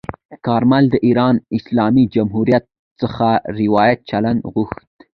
کارمل 0.45 0.83
د 0.89 0.95
ایران 1.07 1.35
اسلامي 1.57 2.03
جمهوریت 2.15 2.65
څخه 3.01 3.27
ورته 3.75 4.03
چلند 4.09 4.39
غوښت. 4.53 4.87